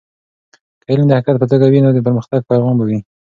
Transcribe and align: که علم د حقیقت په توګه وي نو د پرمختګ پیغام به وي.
که 0.81 0.87
علم 0.91 1.05
د 1.07 1.11
حقیقت 1.17 1.35
په 1.41 1.47
توګه 1.51 1.65
وي 1.67 1.79
نو 1.83 1.89
د 1.93 1.99
پرمختګ 2.07 2.39
پیغام 2.49 2.75
به 2.79 2.85
وي. 2.89 2.99